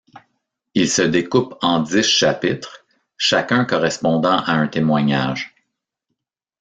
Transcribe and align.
Il 0.73 0.89
se 0.89 1.03
découpe 1.03 1.59
en 1.61 1.79
dix 1.79 2.01
chapitres, 2.01 2.87
chacun 3.17 3.65
correspondant 3.65 4.39
à 4.43 4.53
un 4.53 4.67
témoignage. 4.67 5.53